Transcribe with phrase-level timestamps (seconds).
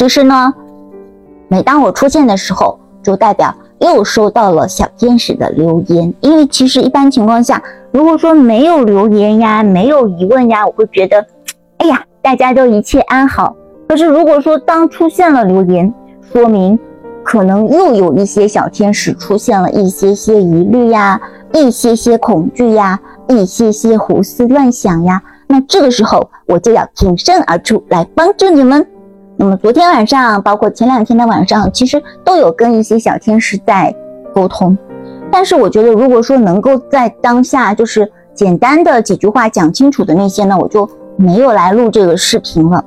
[0.00, 0.54] 其实呢，
[1.48, 6.14] 每当我出现的时候，就代表又收到了小天使的留言。
[6.22, 11.26] 因为其实一般情况下，如果说没有留言呀，没有疑问呀，我会觉得，
[11.76, 13.54] 哎呀，大家都一切安好。
[13.88, 15.92] 可是如果说当出现了留言，
[16.32, 16.78] 说明
[17.22, 21.20] 可能又有一些小天使出现了一些些疑虑呀，
[21.52, 22.98] 一些些恐惧呀，
[23.28, 25.20] 一些些胡思乱想呀。
[25.46, 28.86] 那这个时候我就要挺身而出来帮助你们。
[29.40, 33.90] 那么昨天晚上，包括前两天的晚上，其实都有跟一些小天使在
[34.34, 34.76] 沟通。
[35.32, 42.84] 但是我觉得，如果说能够在当下就是简单的几句话讲清楚的那些呢，我就没有来录这个视频了。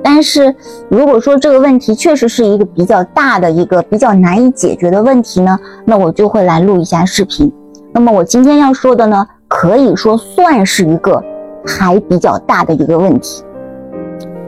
[0.00, 0.54] 但是
[0.88, 7.52] 如果说这个问题确实是一个比较大的一个比较难以解决的问题呢，那我就会来录一下视频。
[7.92, 11.20] 那么我今天要说的呢，可以说算是一个
[11.66, 13.42] 还比较大的一个问题，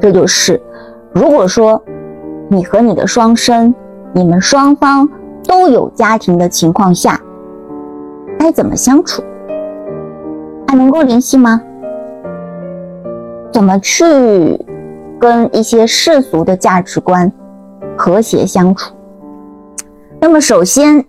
[0.01, 0.63] 这就是
[1.13, 1.83] 如果说
[2.49, 3.75] 你和你的双生，
[4.13, 5.09] 你们双方
[5.47, 7.21] 都有家庭的情况下，
[8.39, 9.23] 该怎么相处？
[10.67, 11.61] 还能够联系吗？
[13.53, 14.65] 怎么去？
[15.21, 17.33] 跟一些世俗的价值观
[17.97, 18.95] 和谐相处。
[20.21, 21.05] 那么，首先，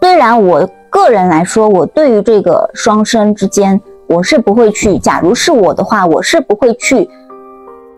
[0.00, 7.06] 虽然我个人来说，我对于这个双生之间，我是不会去，假如是我的话，我是不会去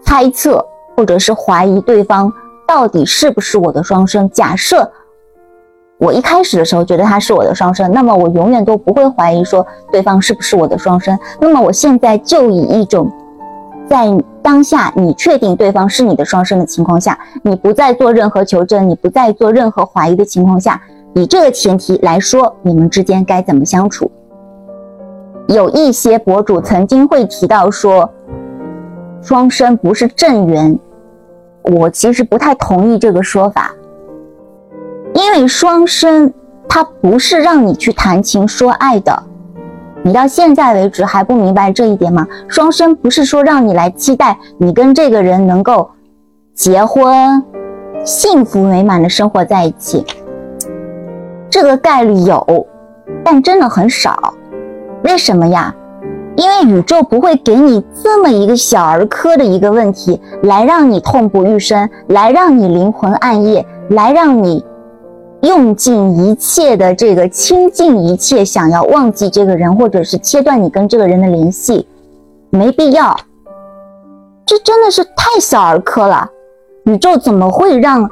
[0.09, 0.65] 猜测
[0.97, 2.33] 或者是怀疑对方
[2.67, 4.27] 到底是不是我的双生。
[4.31, 4.91] 假设
[5.99, 11.19] 我一开始的时候觉得他是我的双生，那么我永远都不会怀疑说对方是不是我的双生。
[11.39, 13.13] 那么我现在就以一种。
[13.87, 14.07] 在
[14.43, 20.81] 当下，你确定对方是你的双生的情况下，你不再做任何求证，你不再做任何怀疑的情况下，
[21.15, 24.11] 以这个前提来说，你们之间该怎么相处？
[25.49, 28.11] 有一些博主曾经会提到说，
[29.21, 30.79] 双生不是正缘，
[31.63, 33.73] 我其实不太同意这个说法，
[35.13, 36.33] 因为双生
[36.69, 39.23] 它不是让你去谈情说爱的。
[40.05, 42.27] 你到现在为止还不明白这一点吗？
[42.47, 45.91] 双生不是说让你来期待你跟这个人能够
[46.55, 47.43] 结婚，
[48.05, 50.07] 幸福美满的生活在一起，
[51.51, 52.67] 这个概率有，
[53.25, 54.33] 但真的很少。
[55.03, 55.75] 为什么呀？
[56.39, 64.65] 因为宇宙不会给你这么一个小儿科的一个问题，来让你痛不欲生，来让你灵魂暗夜，来让你。
[65.43, 71.87] 用尽一切的这个倾尽一切，想要忘记这个人，或者是切断你跟这个人的联系，
[72.51, 73.17] 没必要。
[74.47, 76.29] 这真的是太小儿科了。
[76.85, 78.09] 宇宙怎么会让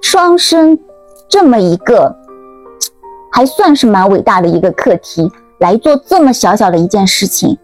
[0.00, 0.76] 双生
[1.28, 2.14] 这么一个
[3.32, 7.56] 还算是蛮伟大的一个课题来做这么小小的一件事情？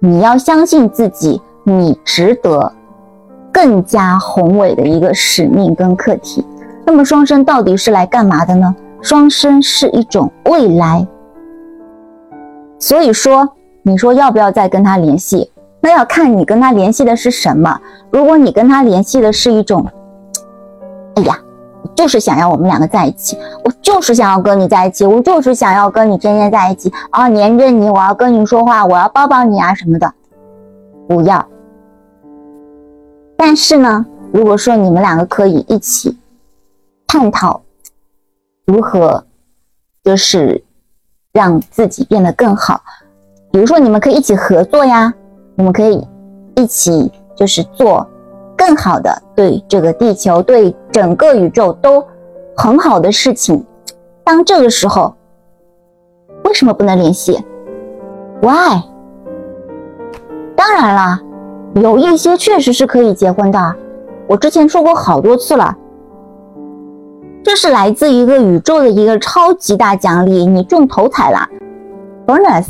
[0.00, 2.72] 你要相信自己，你值得
[3.52, 6.44] 更加宏伟的一个使命跟课题。
[6.84, 8.74] 那么双生到底是来干嘛的呢？
[9.00, 11.06] 双生是一种未来，
[12.78, 13.48] 所以说
[13.82, 15.50] 你说要不要再跟他联系？
[15.80, 17.80] 那要看你跟他联系的是什么。
[18.10, 19.84] 如果你跟他联系的是一种，
[21.16, 21.36] 哎呀，
[21.94, 30.12] 就是想要我们两个在一起，我就是想要跟你在一起，我就是想要跟你天天在一起啊，黏着你，我要跟你说话，我要抱抱你啊什么的，
[31.06, 31.46] 不要。
[33.36, 36.18] 但是呢，如果说你们两个可以一起。
[37.08, 37.60] 探讨
[38.64, 39.22] 如何
[40.02, 40.64] 就是
[41.30, 42.80] 让自己变得更好，
[43.50, 45.12] 比如说你们可以一起合作呀，
[45.58, 46.08] 我们可以
[46.56, 48.08] 一起就是做
[48.64, 52.00] 更好的，对这个地球、对整个宇宙都
[52.56, 53.66] 很好的事情。
[54.22, 55.16] 当这个时候，
[56.44, 57.44] 为什么不能联系
[58.40, 58.80] ？Why？
[60.54, 61.20] 当然了，
[61.74, 63.74] 有一些确实是可以结婚的，
[64.28, 65.76] 我之前说过好多次了。
[67.42, 71.40] 这是来自一个宇宙的一个超级大奖励，你中头彩了
[72.24, 72.66] ，bonus，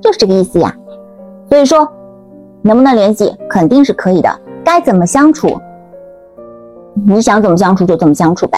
[0.00, 0.74] 就是这个意思呀。
[1.50, 1.86] 所以说，
[2.62, 4.40] 能不能联系，肯定是可以的。
[4.70, 5.60] 该怎么相处，
[7.04, 8.56] 你想怎么相处就怎么相处呗。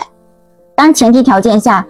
[0.74, 1.86] 当然前提条件下，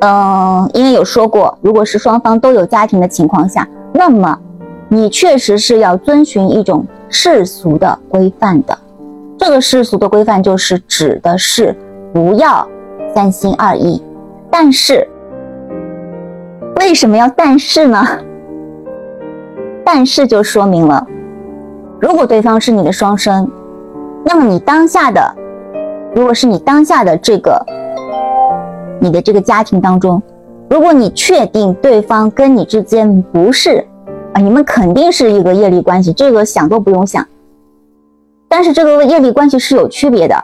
[0.00, 4.38] 嗯，因为有说过，如果是双方都有家庭的情况下，那么
[4.90, 8.78] 你确实是要遵循一种世俗的规范的。
[9.38, 11.74] 这个世俗的规范就是指的是
[12.12, 12.68] 不要。
[13.14, 14.02] 三心二意，
[14.50, 15.08] 但是
[16.78, 18.06] 为什么要但是呢？
[19.82, 21.06] 但是就说明了，
[21.98, 23.50] 如果对方是你的双生，
[24.24, 25.34] 那么你当下的，
[26.14, 27.58] 如果是你当下的这个
[29.00, 30.22] 你的这个家庭当中，
[30.68, 33.86] 如果你确定对方跟你之间不是
[34.34, 37.26] 啊，你们肯定是一个业力关系，这个想都不用想。
[38.48, 40.36] 但是这个业力关系是有区别的。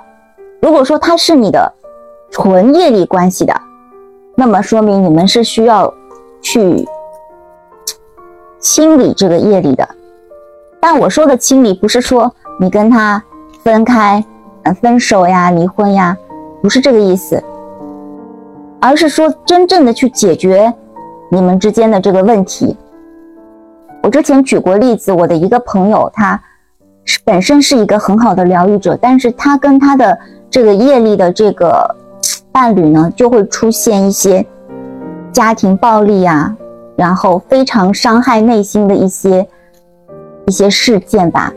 [0.60, 1.72] 如果说他是你的
[2.30, 3.54] 纯业力关系的，
[4.36, 5.92] 那么说明你们是需要
[6.40, 6.86] 去
[8.58, 9.86] 清理这个业力的。
[10.84, 13.22] 但我说的清理，不是说你跟他
[13.62, 14.22] 分开、
[14.64, 16.16] 呃分手呀、离婚呀，
[16.60, 17.40] 不是这个意思，
[18.80, 20.74] 而是说真正的去解决
[21.30, 22.76] 你们之间的这个问题。
[24.02, 26.42] 我之前举过例子，我的一个朋友，他
[27.04, 30.18] 是本身是一个很好的疗愈者，但是他跟他的
[30.50, 31.94] 这个业力的这个
[32.50, 34.44] 伴侣呢，就会出现一些
[35.32, 36.52] 家庭暴力啊，
[36.96, 39.46] 然后非常伤害内心的一些
[40.46, 41.52] 一些事件吧。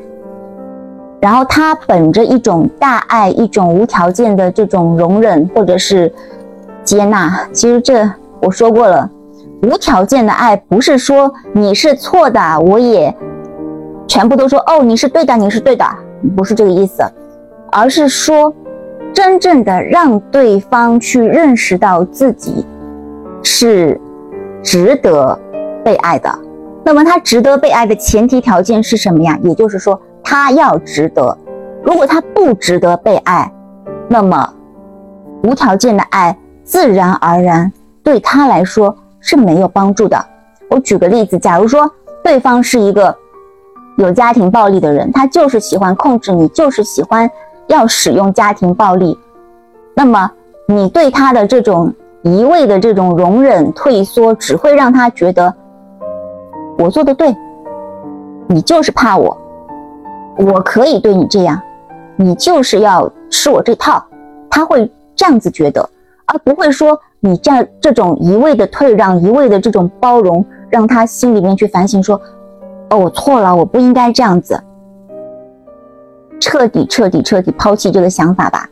[1.22, 6.14] 然后他本着一种大爱、一种无条件的这种容忍或者是
[6.84, 8.08] 接纳，其实这
[8.42, 9.10] 我说过了。
[9.64, 13.12] 无条件的爱不是说你是错的，我也
[14.08, 15.86] 全部都说哦，你是对的，你是对的，
[16.36, 17.02] 不是这个意思，
[17.72, 18.54] 而是说
[19.12, 22.64] 真正的让对方去认识到自己
[23.42, 24.00] 是
[24.62, 25.40] 值得
[25.84, 26.30] 被爱的。
[26.86, 29.38] 那么他值得被爱的前提条件是什么呀？
[29.44, 31.38] 也就是说他要值得。
[31.84, 33.52] 如果他不值得被爱，
[34.08, 34.54] 那么
[35.44, 37.70] 无条件的爱自然而然
[38.02, 38.96] 对他来说。
[39.28, 40.24] 是没有帮助的。
[40.70, 41.92] 我举个例子，假如说
[42.24, 43.18] 对方是一个
[43.98, 47.28] 有家庭暴力的人，他就是喜欢控制你，就是喜欢
[47.66, 49.18] 要使用家庭暴力，
[49.96, 50.30] 那么
[50.68, 51.92] 你对他的这种
[52.22, 55.52] 一味的这种容忍退缩，只会让他觉得
[56.78, 57.36] 我做的对，
[58.48, 59.38] 你就是怕我，
[60.38, 61.60] 我可以对你这样，
[62.16, 64.04] 你就是要吃我这套，
[64.50, 65.90] 他会这样子觉得，
[66.26, 67.00] 而不会说。
[67.22, 72.22] 你这样这种一味的退让，一味的这种包容，让他心里面去反省，说
[72.92, 74.62] ：“哦，我错了，我不应该这样子。”
[76.40, 78.70] 彻底、彻底、彻底抛弃这个想法吧，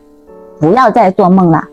[0.60, 1.64] 不要再做梦了。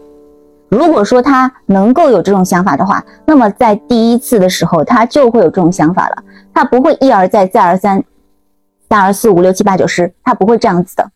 [0.71, 6.23] 如果说他能够有这种想法的话，那么在第一次的时候，他就会有这种想法了，
[6.53, 8.03] 他不会一而再、再而三、
[8.89, 11.12] 三而四、五六七八九十，他不会这样子的。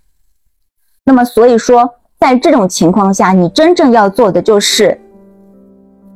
[1.06, 5.02] 那么，所以说，在这种情况下，你真正要做的就是。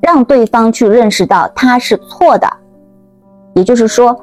[0.02, 2.50] 让对方去认识到他是错的，
[3.54, 4.18] 也就是说，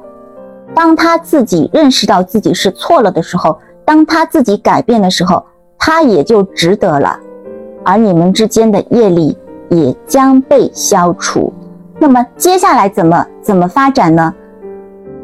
[0.73, 5.45] 当他自己认识到自己是错了的时候，当他自己改变的时候，
[5.77, 7.19] 他也就值得了，
[7.87, 9.37] 而你们之间的业力
[9.69, 11.53] 也将被消除。
[11.97, 14.33] 那么接下来怎么怎么发展呢？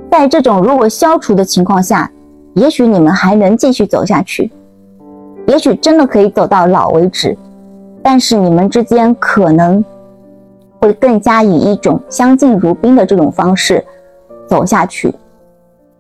[0.10, 2.10] 在这种如果消除的情况下，
[2.54, 4.50] 也许你们还能继续走下去，
[5.48, 7.38] 也许真的可以走到老为止，
[8.02, 9.84] 但是你们之间可能。
[10.80, 13.82] 会更加以一种相敬如宾的这种方式
[14.46, 15.16] 走下去，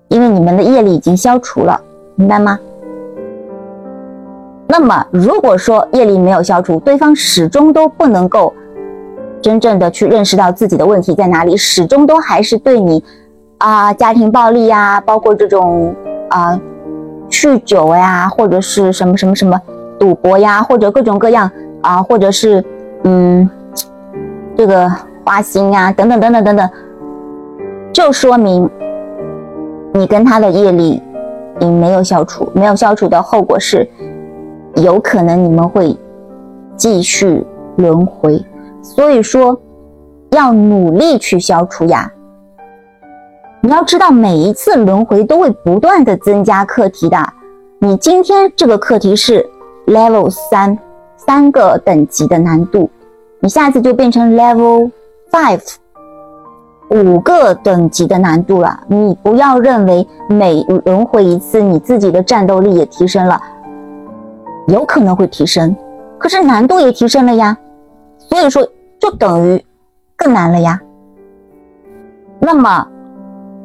[0.09, 1.79] 因为你们的业力已经消除了，
[2.15, 2.59] 明白吗？
[4.73, 8.51] 那么如果说业力没有消除，对方始终都不能够
[9.39, 13.03] 真正的去认识到自己的问题在哪里，始终都还是对你
[13.59, 15.93] 啊家庭暴力呀，包括这种
[16.31, 16.59] 啊
[17.29, 19.61] 酗酒呀，或者是什么什么什么
[19.99, 22.65] 赌博呀，或者各种各样啊，或者是
[23.03, 23.47] 嗯。
[24.55, 24.87] 这个
[25.25, 26.69] 花心呀，等等等等等等，
[27.91, 28.69] 就说明
[29.91, 31.01] 你跟他的业力
[31.59, 33.89] 并没有消除，没有消除的后果是，
[34.83, 35.97] 有可能你们会
[36.75, 37.41] 继续
[37.77, 38.43] 轮回。
[38.81, 39.57] 所以说，
[40.31, 42.11] 要努力去消除呀。
[43.61, 47.17] 你要知道，每一次轮回都会不断的增加课题的。
[47.79, 49.49] 你今天这个课题是
[49.87, 50.77] level 三，
[51.15, 52.89] 三个等级的难度。
[53.39, 54.91] 你下次就变成 level
[55.31, 55.61] five，
[56.89, 58.77] 五个等级的难度了。
[58.87, 63.41] 你不要认为每轮回一次，你自己的战斗力也提升了，
[64.67, 65.75] 有可能会提升，
[66.17, 67.57] 可是难度也提升了呀。
[68.17, 68.67] 所以说，
[68.99, 69.63] 就等于
[70.15, 70.79] 更难了呀。
[72.39, 72.87] 那么，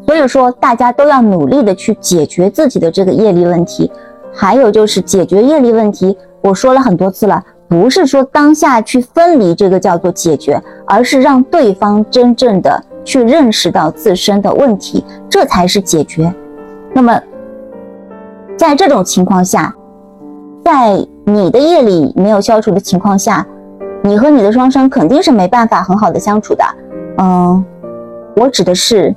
[0.06, 3.90] 所以说大家都要努力的去解决自己的这个业力问题，
[4.32, 7.42] 还有就是解决业力问题，我说了很多次了。
[7.68, 16.32] 不是说当下去分离这个叫做解决，而是让对方真正的去认识到自身的问题，这才是解决。
[16.94, 17.20] 那么，
[18.56, 19.74] 在这种情况下，
[20.70, 23.46] 在你的业力没有消除的情况下，
[24.02, 26.62] 你和你的双生肯定是没办法很好的相处的。
[27.16, 27.64] 嗯，
[28.36, 29.16] 我指的是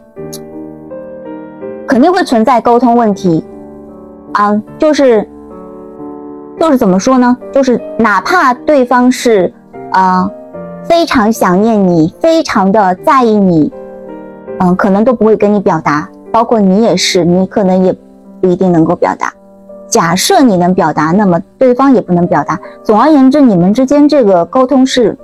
[1.86, 3.44] 肯定会存在沟通问题
[4.32, 5.28] 啊，就是。
[6.58, 7.36] 就是怎么说呢？
[7.52, 9.52] 就是哪怕对方是
[9.92, 10.30] 啊
[10.84, 13.74] 非常想念你，非常的在意你，
[14.60, 16.08] 嗯，可能都不会跟你表达。
[16.32, 17.92] 包括你也是，你可能也
[18.40, 19.34] 不一定能够表达。
[19.92, 22.58] 假设你能表达，那么对方也不能表达。
[22.82, 25.16] 总而言之，你们之间这个沟通是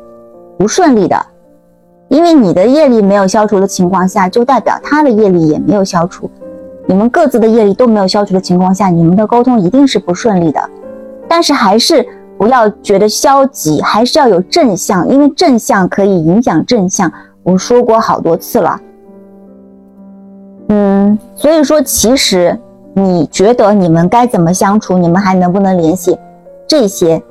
[0.59, 1.15] 不顺利的，
[2.09, 6.29] 因为你的业力没有消除的情况下，就代表他的业力也没有消除。
[6.86, 10.69] 你们各自的业力都没有消除的情况下，你们的沟通一定是不顺利的。
[11.29, 12.05] 但是还是
[12.38, 17.09] 不要觉得消极，还是要有正向，因为正向可以影响正向。
[17.43, 18.79] 我说过好多次了。
[20.69, 22.59] 嗯，所以说，其实
[22.97, 26.17] 你觉得你们该怎么相处，你们还能不能联系，
[26.65, 27.21] 这些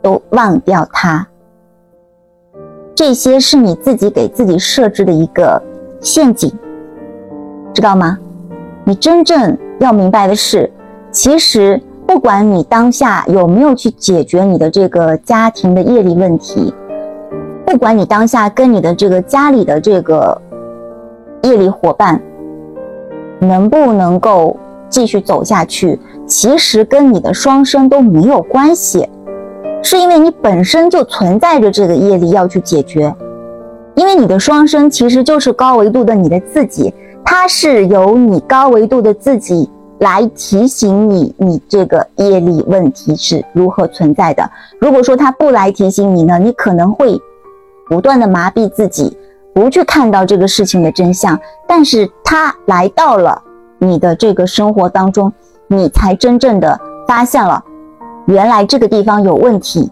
[0.00, 1.26] 都忘掉它。
[2.94, 5.62] 这些是你自己给自己设置的一个
[6.00, 6.50] 陷阱，
[7.74, 8.18] 知道吗？
[8.84, 10.72] 你真正要明白的是，
[11.10, 16.72] 其实不管你当下有没有去解决你的这个家庭的业力问题，
[17.66, 20.40] 不管你当下跟你的这个家里的这个
[21.42, 22.18] 业力伙伴
[23.38, 24.56] 能不能够
[24.90, 29.08] 继续走下去，其实跟你的双生都没有关系，
[29.82, 33.14] 是因为你本身就存在着这个业力要去解决，
[33.94, 36.92] 因为你的双生其实就是高维度的你的自己。
[37.22, 44.50] 它是由你高维度的自己来提醒你，你这个业力问题是如何存在的。
[44.80, 47.20] 如果说它不来提醒你呢，你可能会
[47.88, 49.16] 不断的麻痹自己，
[49.54, 51.38] 不去看到这个事情的真相。
[51.68, 53.40] 但是它来到了
[53.80, 55.32] 你的这个生活当中，
[55.66, 57.60] 你才真正的发现了，
[58.26, 59.90] 原来这个地方有问题，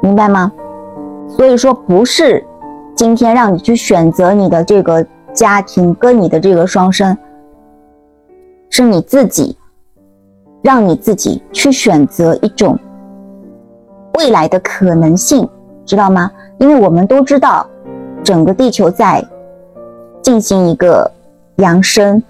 [0.00, 0.50] 明白吗？
[1.28, 2.42] 所以说，不是
[2.94, 5.06] 今天让你去选择你的这个。
[5.34, 7.16] 家庭跟你的这个双生，
[8.68, 9.56] 是你自己
[10.60, 12.78] 让你自己去选择一种
[14.18, 15.48] 未来的可能性，
[15.86, 16.30] 知道吗？
[16.58, 17.66] 因为我们都知道，
[18.22, 19.26] 整个地球在
[20.20, 21.10] 进行一个
[21.56, 22.22] 扬升，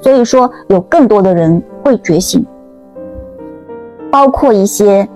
[0.00, 2.44] 所以说有更多的人会觉醒，
[4.10, 5.08] 包括一些。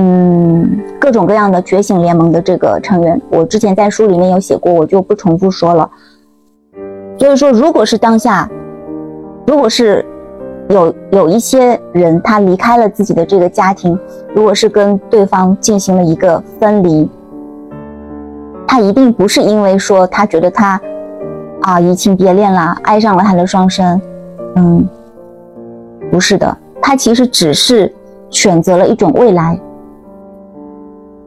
[0.00, 5.90] 嗯，各种各样的觉醒联盟的这个成员，我之前在书里面有写过，我就不重复说了。
[7.18, 8.48] 所以说，如果是当下，
[9.44, 10.06] 如果是
[10.68, 13.98] 有有一些人他离开了自己的这个家庭，
[14.32, 17.10] 如果是跟对方进行了一个分离，
[18.68, 20.80] 他一定不是因为说他觉得他
[21.68, 24.00] 啊移情别恋了，爱上了他的双生，
[24.56, 24.88] 嗯，
[26.10, 27.94] 不是的，他其实只是
[28.30, 29.60] 选择了一种未来。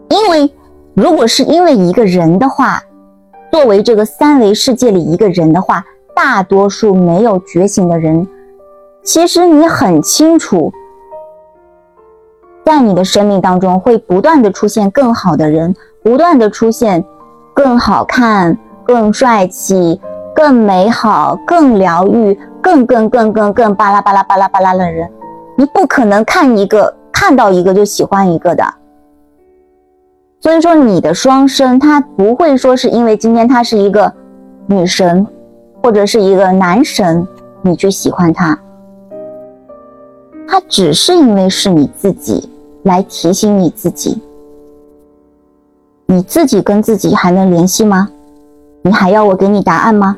[0.10, 0.52] 因为，
[0.96, 2.82] 如果是因为一个人的话，
[3.52, 8.28] 作为这个三维世界里一个人的话，大多数没有觉醒的人，
[9.04, 10.74] 其实你很清楚，
[12.66, 17.06] 在你的生命当中会不断的出现更好的人，不断的出现
[17.54, 20.02] 更好看、更帅气、
[20.42, 25.08] 更美好、更疗愈、更更更更更巴拉巴拉巴拉巴拉的人，
[25.56, 28.64] 你不可能看一个看到一个就喜欢一个的。
[30.40, 34.12] 所以说，你的双生他不会说是因为今天他是一个
[34.66, 35.28] 女神，
[35.84, 37.28] 或者是一个男神，
[37.62, 38.58] 你去喜欢他，
[40.48, 42.50] 他只是因为是你自己
[42.82, 44.20] 来提醒你自己，
[46.08, 48.10] 你自己跟自己还能联系吗？
[48.82, 50.18] 你还要我给你答案吗？